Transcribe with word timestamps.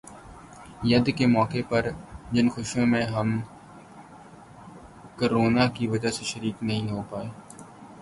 ید 0.89 1.07
کے 1.17 1.25
موقع 1.27 1.61
پر 1.69 1.83
جن 2.33 2.47
خوشیوں 2.49 2.85
میں 2.91 3.03
ہم 3.07 3.29
کرونا 5.17 5.65
کی 5.75 5.85
وجہ 5.87 6.11
سے 6.17 6.23
شریک 6.25 6.63
نہیں 6.63 6.89
ہو 6.91 7.01
پائے 7.09 7.29